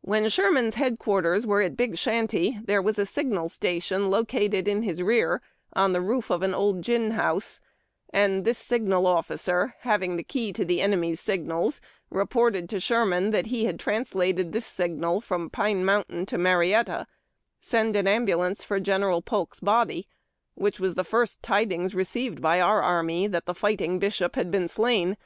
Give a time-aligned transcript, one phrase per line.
[0.00, 5.02] When Sherman's headquarters were at Big Shanty, there was a signal station located in his
[5.02, 5.42] rear,
[5.72, 7.58] on the roof of an old gin house,
[8.12, 13.46] and this signal officer, having the "key" to the enemy's signals, reported to Sherman that
[13.46, 17.08] he had translated this signal from Pine Mountain to Marietta,
[17.58, 20.06] —"Send an ambulance for General Polk's body,"—
[20.56, 24.68] whicli was the first tidings received by our army that the fighting bishop had been
[24.68, 25.16] slain.